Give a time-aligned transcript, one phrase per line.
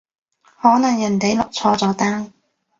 [0.59, 2.33] 可能人哋落錯咗單